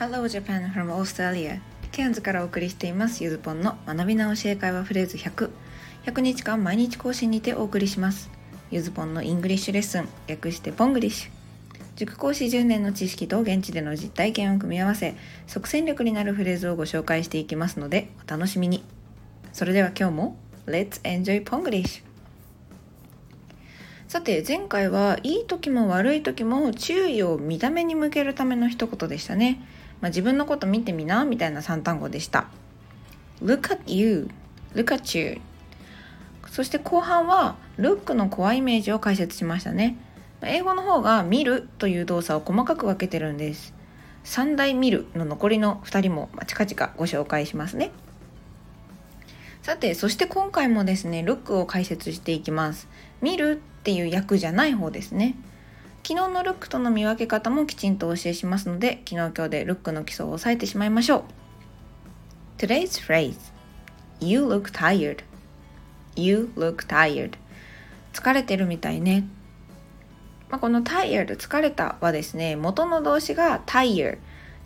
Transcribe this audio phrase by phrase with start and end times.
[0.00, 1.60] Hello Japan from Australia.
[1.92, 3.22] ケアンズからお送りしています。
[3.22, 5.50] ゆずぽんの学び直し英会話フレーズ100
[6.06, 8.30] 100日間毎日更新にてお送りします。
[8.70, 10.08] ゆずぽんの English lesson。
[10.26, 11.30] 略してポングリッシュ。
[11.96, 15.16] 塾講師10年の知識と現地での実体験を組み合わせ
[15.46, 18.82] 即戦力になるフレーズをご紹介していきますのでお楽しみに。
[19.52, 20.36] それでは今日も
[20.66, 22.09] Let's enjoy Ponglish!
[24.10, 29.64] さて前回はいい時も悪い時も注意を見た目に向けるための一言でしたね、
[30.00, 32.48] まあ、自分のこと見てみなみたいな3単語でした。
[33.40, 34.28] Look at you.
[34.74, 35.40] Look at you.
[36.50, 39.96] そして後半は Look のコアイメージを解説しましたね。
[40.42, 43.74] 英語の方が見るという動作を細かく分けてるんです。
[44.24, 47.92] 3大見るの残りの2人も近々ご紹介しますね。
[49.62, 52.88] さてそして今回もですねルックを解説していきます。
[53.20, 55.36] 見るっていう役じゃない方ですね。
[56.02, 61.24] 昨日のルックとの見分け方もきちんとお教えしますので昨日今日でルックの基礎を押さえてしまいましょう。
[62.56, 63.36] Today's phrase
[64.18, 65.24] You look tired.
[66.16, 67.32] You look tired.
[68.14, 69.28] 疲れてるみたいね。
[70.48, 74.18] まあ、この tired 疲れたはですね元の動詞が tire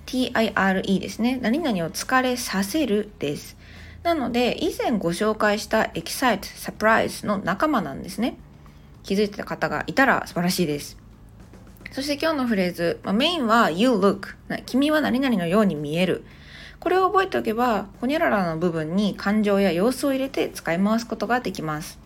[0.06, 1.38] T-I-R-E ですね。
[1.42, 3.56] 何々を疲れさせるです。
[4.04, 8.36] なので以前ご紹介した excite、surprise の仲間なんですね。
[9.02, 10.96] 気づいてた方がいたら素晴らしいです。
[11.90, 14.34] そして今日のフレーズ、まあ、メインは you look
[14.66, 16.24] 君は何々のように見える。
[16.80, 21.98] これを覚えておけば、ほにゃららの部分に感情や様子を入れて使い回すことができます。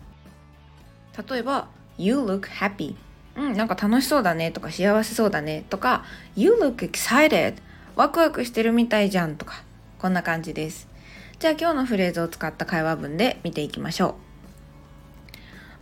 [1.29, 2.95] 例えば、you look happy
[3.35, 6.03] うん、なんか楽しそうだねとか幸せそうだねとか
[6.35, 7.55] You look excited
[7.95, 9.63] ワクワクしてるみたいじゃんとか
[9.97, 10.88] こんな感じです。
[11.39, 14.17] じゃあ今日のフレーズを使った会話文で見ていきましょ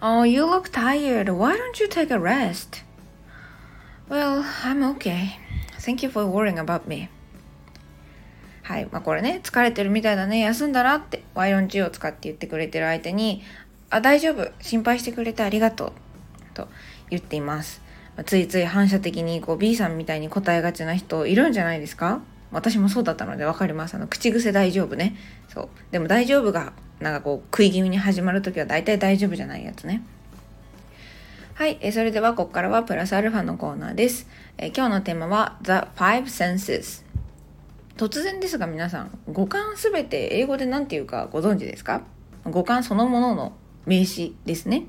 [0.01, 0.05] う。
[0.05, 1.23] Oh, you look tired.
[1.35, 2.83] Why don't you take a rest?
[4.07, 5.29] Well, I'm okay.
[5.79, 7.09] Thank you for worrying about me.
[8.61, 8.87] はい。
[8.91, 10.39] まあ、これね、疲れてるみたいだね。
[10.41, 13.41] 休んだらって Why don't you を使って言ってくれてる相手に、
[13.89, 14.51] あ、大丈夫。
[14.61, 15.91] 心配してくれてありがとう。
[16.53, 16.67] と
[17.09, 17.81] 言っています。
[18.15, 22.21] まあ、ついつい反射的にこう B さんみたいに答えがちな人いるんじゃないですか？
[22.51, 23.95] 私もそうだったので分かります。
[23.95, 25.15] あの、口癖大丈夫ね。
[25.49, 25.69] そう。
[25.91, 30.03] でも大丈夫が、なんかこう、食い気味に始まるときは大体大丈夫じゃないやつね。
[31.53, 31.77] はい。
[31.81, 34.27] えそれでは、ここからはプラスアルファのコーナーです。
[34.57, 37.05] え今日のテーマは、The Five Senses。
[37.97, 42.03] 突然ですが皆さん、五感すべて英語で何て言うかご存知ですか？
[42.45, 43.53] 五感そのものの
[43.87, 44.83] 名詞ですね。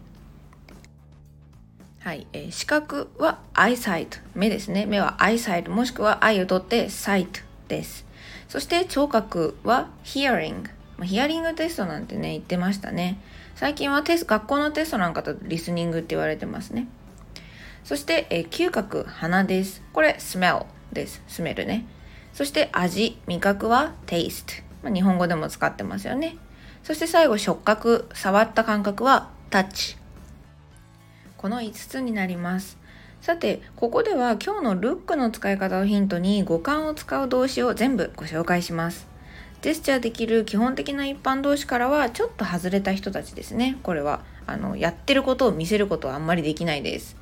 [2.01, 8.07] はい、えー、視覚は eyesight 目ですね目は eyesight もしくは eye を取って sight です。
[8.49, 10.65] そして聴覚は hearing、
[11.05, 13.21] ヒアリングテストなんてね言ってましたね。
[13.55, 16.89] 最近はテス学校のテストなんかとリスニングって言われてますね。
[17.85, 19.83] そして、え、嗅覚鼻です。
[19.93, 21.23] これ smell です。
[21.27, 21.87] スメルね。
[22.35, 23.19] そして味。
[23.27, 26.37] 味覚は taste、まあ、日本語でも使ってますよね。
[26.83, 28.09] そして最後触覚。
[28.13, 29.97] 触った感覚は touch
[31.39, 32.77] この5つになります。
[33.21, 39.07] さてここでは今日のルックの使い方をヒントに五感を使う動詞を全部ご紹介します。
[39.61, 43.79] ジェスチャーできる基本的な一般動詞からはちょっと外れた人たちですね。
[43.83, 47.17] これはあのやってることを見せることはあんまりできないです。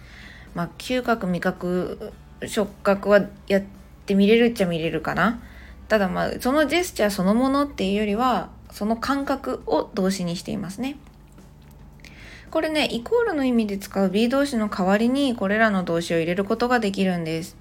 [0.55, 2.13] まあ嗅覚味覚
[2.47, 3.63] 触覚はやっ
[4.05, 5.41] てみれるっちゃ見れるかな。
[5.89, 10.99] ただまあそのジェスチャーそのものっていうよりはその感覚を動詞にしていますね。
[12.51, 17.57] これね、イコールの意味で使う B 動詞の代わりにこれらの動詞を入れることができるんです。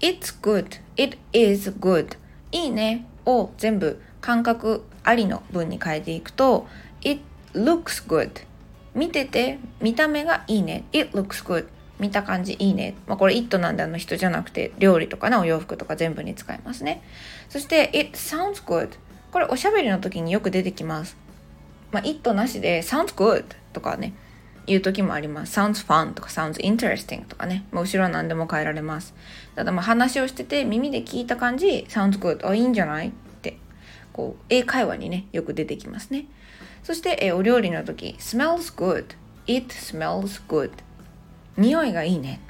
[0.00, 2.16] It's good, it is good
[2.52, 6.66] いいねを全部感覚ありの文に変えていくと
[7.02, 7.20] It
[7.52, 8.46] looks good
[8.94, 11.68] 見てて見た目がいいね It looks good
[11.98, 12.94] 見た感じいいね。
[13.06, 17.02] まあ、これ it なんであの人じゃなくて料理とかねお洋服とか全部に使えますね。
[17.50, 18.88] そして it sounds good
[19.32, 21.18] これおしゃべりの時によく出てきます。
[21.92, 24.12] まあ、it なしで sounds good とかね、
[24.66, 25.58] 言う時もあります。
[25.58, 29.14] sounds fun とか sounds interesting とかね、まあ、後ろは何でも変えられます。
[29.56, 33.08] ただまあ話をしてて耳で聞いた感じ、sounds good あ、いいんじゃない？
[33.08, 33.10] っ
[33.42, 33.56] て、
[34.12, 36.26] こう、英会話にね、よく出てきますね。
[36.82, 39.04] そして、えお料理の時、smells good
[39.46, 40.70] it smells good
[41.56, 42.40] 匂いがいいね。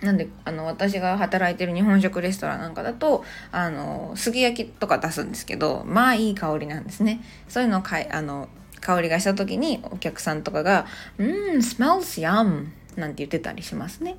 [0.00, 7.22] なんであの私が働いてる日本食レストランなんかだとあの杉焼きとか出すんですけどまあいい香りなんですね。
[7.48, 8.48] そういうのをかいあの
[8.80, 10.86] 香りがした時にお客さんとかが
[11.18, 12.66] 「うん smells yum」
[12.96, 14.16] なんて言ってたりしますね。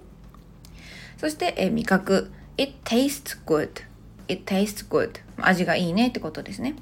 [1.17, 3.69] そしてえ味覚「it tastes good」
[4.27, 6.75] 「it tastes good」味がいいねってことですね。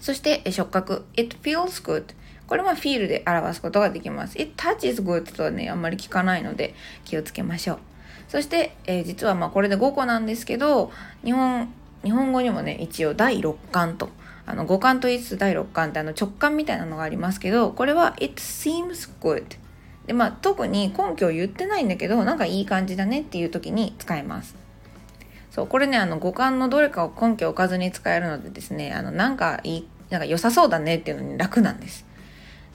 [0.00, 2.04] そしてえ触覚「it feels good」
[2.46, 4.40] これはフィールで表すことができます。
[4.40, 7.78] It touches good とはね、あんまり聞かないので気をつけましょう。
[8.28, 10.90] そして、えー、実はまあこれで5個なんですけど
[11.24, 11.72] 日本
[12.02, 14.08] 日本語にもね一応第6巻と
[14.46, 19.44] あの五感と言いつつ第6巻ってあの直感みたいなのがありますけどこれは It seems good
[20.06, 24.56] でまあ特に根拠を言ってないんだけどなんかいい感じだねっていう時に使えます
[25.50, 32.04] そうこれねあの五感のどれかを根拠を置かずに使えるのでですねあのなんかいいなんか良さそうだねっていうのに楽なんです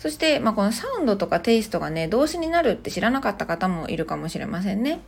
[0.01, 4.99] そして、まあ、このサウンドとかテイストがね動詞になるって知らなかった方もいるかもしれませんね。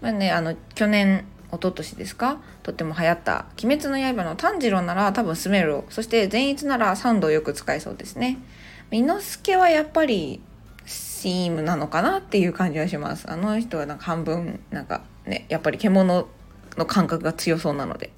[0.00, 2.38] まあねあの去年一昨年ですか？
[2.64, 8.38] とっても流行った「鬼滅の刃」の炭治郎なら多分スメルをそして善逸ならサウンドをよく使いそうですね。
[8.90, 10.40] 伊之助はやっぱり
[10.86, 13.30] シームなのかなっていう感じがします。
[13.30, 16.26] あの人はなんか半分なんかねやっぱり獣
[16.76, 18.10] の感覚が強そうなので。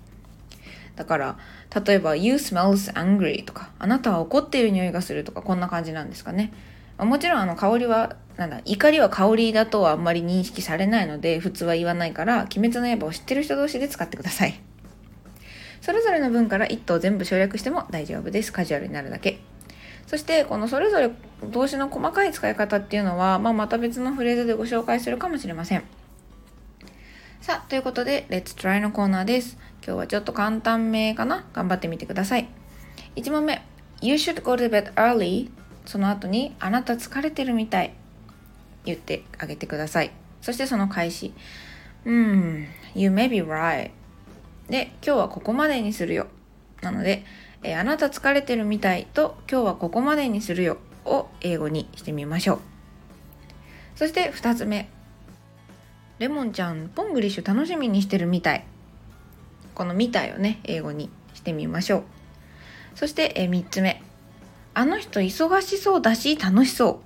[0.99, 1.39] だから
[1.87, 6.53] 例えば「You smells angry」とか「あなたは怒っている匂いがする」とかこんな感じなんですかね。
[6.99, 14.61] もちろんあの香りはなんだ怒りは香りだとはあんまり認識されないので普通は言わないから「鬼滅の刃」を知ってる人同士で使ってください。
[15.81, 18.53] それぞれの文から1頭全部省略しても大丈夫です。
[18.53, 19.39] カジュアルになるだけ。
[20.09, 21.11] そしてこのそれぞれ
[21.45, 25.85] 動詞の細かい使い方っていうのは、まあ、また別のフレーズでご紹介するかもしれません。
[27.40, 29.56] さあということで「Let's Try」のコーナーです。
[29.85, 31.46] 今日はちょっと簡単めかな？
[31.55, 32.49] 頑張ってみてください。
[33.17, 33.62] 1問目。
[34.02, 35.50] You should go to bed early
[35.87, 37.94] その後にあなた疲れてるみたい。
[38.85, 40.11] 言ってあげてください。
[40.43, 41.32] そしてその開始。
[42.05, 43.90] うん You may be right
[44.69, 46.26] で今日はここまでにするよ。
[46.82, 47.25] なので、
[47.62, 50.76] えー、あなた疲れてるみたいと今日はここまでにするよ。
[51.05, 52.58] を英語にしてみましょう。
[53.94, 54.90] そして2つ目。
[56.19, 58.65] レモンちゃんポングリッシュ楽しみにしてるみたい。
[59.76, 62.03] この「みたい」をね英語にしてみましょう。
[62.97, 64.03] そして、え、3つ目。
[64.75, 66.97] あの人忙しそうだし楽しそう。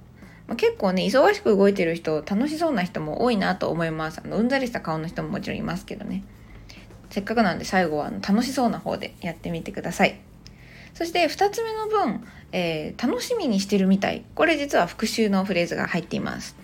[0.49, 4.23] まあ、結構ね忙しく動いてる人楽しそうな人も多いなと思います。
[4.25, 6.25] あのうんざりした顔の人ももちろんいますけどね。
[7.11, 10.19] せっかくなんで最後は楽しそうな方でやってみてください。
[10.95, 14.25] そして2つ目の文、えー、楽しみにしてるみたい。
[14.35, 16.57] これ実は復習のフレーズが入っています。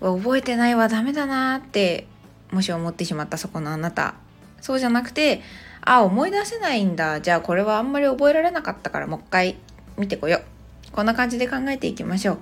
[0.00, 2.06] 覚えてないわダメだなって
[2.50, 4.14] もし思ってしまったそこのあなた。
[4.60, 5.42] そうじゃなくて
[5.82, 7.20] あ思い出せないんだ。
[7.20, 9.56] じゃあこれはあんまり覚えられなかったからもう一回
[9.96, 10.92] 見てこよう。
[10.92, 12.34] こんな感じで考えていきましょ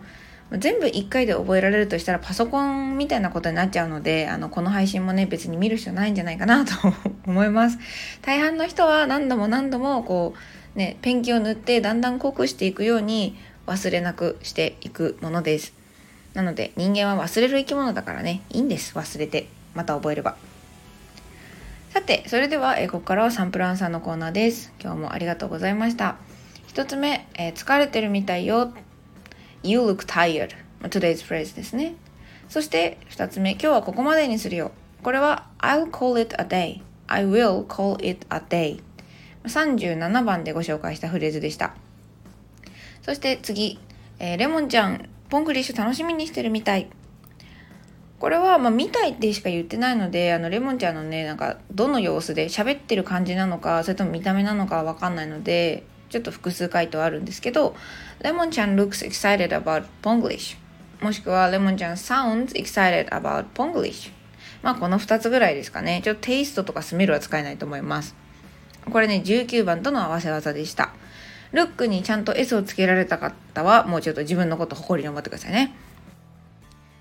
[0.51, 0.59] う。
[0.59, 6.73] 全部1回で覚えられるとしたらパソコンみたいなことになっちゃうのであのこの配信もね別に見る必要ないんじゃないかなと
[7.27, 7.79] 思います。
[8.23, 10.35] 大半の人は何度も何度もこ
[10.75, 15.78] うねペンキを塗ってだんだん濃くしていくように忘れなくしていくものです。
[16.39, 18.43] なので人間は忘れる生き物だからね。
[18.51, 19.49] いいんです忘れて。
[19.75, 20.37] また覚えれば。
[21.91, 24.73] さてそれでは、えここからはサンプルアンサーのコーナーです。
[24.81, 26.15] 今日もありがとうございました。
[26.69, 28.73] 1つ目、え、疲れてるみたいよ。
[29.65, 30.51] You look tired.
[30.83, 31.97] today's phrase ですね。
[32.49, 34.71] そして2つ目今日はここまでにするよ。
[35.03, 36.83] これは I'll call it a day.
[37.09, 38.81] I will call it a day.
[39.43, 41.75] 37番でご紹介したフレーズでした。
[43.03, 43.81] そして次、
[44.21, 46.89] えー、レモンちゃんポングリッシュ楽しみにしてるみたい
[48.19, 57.77] これは、まあ、見たいってしか言ってないので、あの、レモンちゃんのね、なんか、どの様子で喋ってる感じなのか、それとも見た目なのかわかんないので、ちょっと複数回答あるんですけど、
[58.21, 60.57] レモンちゃん looks excited about Ponglish
[61.01, 64.11] もしくはレモンちゃん sounds excited about Ponglish
[64.63, 66.01] まあこの2つぐらいですかね。
[66.03, 68.17] ちょっとテイストとかスメルは使えないと思います。
[68.91, 70.93] これね、19番との合わせ技でした。
[71.53, 75.75] ルックにちゃんと S をつけられた方は、もうちょっと自分のこと誇りに思ってくださいね。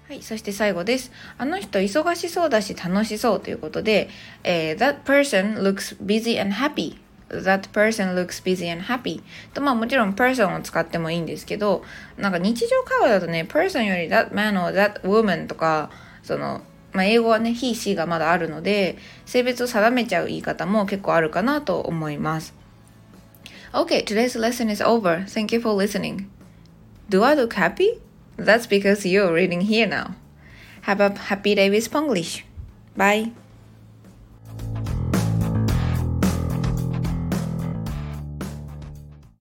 [0.08, 1.12] はい、そして最後です。
[1.38, 4.10] あの人忙しそうだし楽しそうということで、
[4.44, 6.98] えー、That person looks busy and happy
[7.30, 9.22] that person looks busy and happy
[9.54, 11.84] とまあもちろん person を使ってもいいんですけど
[12.18, 15.90] なんか日常会話だとね person より that man or that woman とか
[16.24, 16.62] その
[16.94, 22.56] まあ、英語はね、he, she がまだあるので、性別を定めちゃう言い方も結構あるかなと思います。
[23.76, 25.26] Okay, today's lesson is over.
[25.28, 26.32] Thank you for listening.
[27.10, 28.00] Do I look happy?
[28.38, 30.16] That's because you're reading here now.
[30.84, 32.44] Have a happy day with Spanglish.
[32.96, 33.32] Bye.